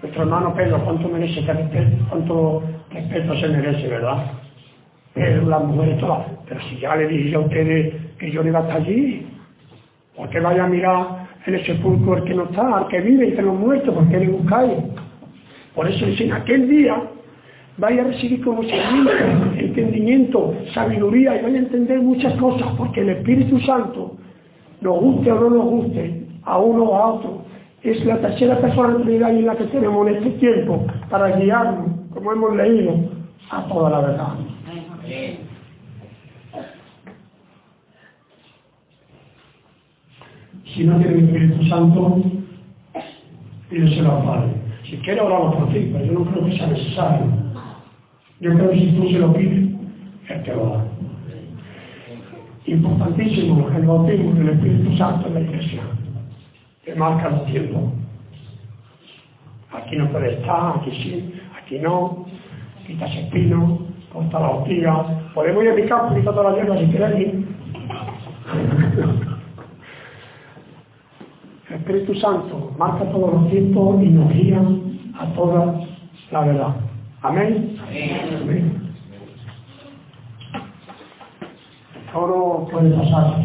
[0.00, 2.62] nuestro hermano Pedro, ¿cuánto merece que cuánto
[2.92, 4.34] respeto se merece, verdad?
[5.14, 6.28] Pedro, las mujeres todas.
[6.48, 9.26] Pero si ya le dije a ustedes que yo no iba a estar allí,
[10.16, 13.28] ¿por qué vaya a mirar en el sepulcro el que no está, al que vive
[13.28, 13.94] entre los muertos?
[13.94, 14.72] ¿Por qué le buscáis?
[15.74, 17.02] Por eso dicen, aquel día
[17.78, 19.10] vaya a recibir conocimiento,
[19.56, 24.16] entendimiento, sabiduría y vaya a entender muchas cosas, porque el Espíritu Santo,
[24.80, 27.42] nos guste o no nos guste, a uno o a otro,
[27.82, 32.32] es la tercera persona Trinidad en la que tenemos en este tiempo para guiarnos, como
[32.32, 32.94] hemos leído,
[33.50, 34.34] a toda la verdad.
[40.80, 42.22] Si no tiene el Espíritu Santo,
[43.68, 44.52] pídeselo al Padre.
[44.88, 47.26] Si quiere oramos por ti, pero yo no creo que sea necesario.
[48.40, 49.74] Yo creo que si tú se lo pides,
[50.30, 50.84] Él te lo da.
[52.64, 55.82] Importantísimo el bautismo del Espíritu Santo en la iglesia
[56.82, 57.92] que marca el tiempo.
[59.72, 62.24] Aquí no puede estar, aquí sí, aquí no,
[62.86, 67.34] quitas espino, corta la ortiga, podemos ir a quita toda la hierba si queréis.
[71.70, 74.62] El Espíritu Santo marca todos los tiempos y nos guía
[75.18, 75.80] a toda
[76.30, 76.76] la verdad.
[77.22, 77.76] Amén.
[78.42, 78.94] Amén.
[82.12, 83.44] Ahora puede pasar.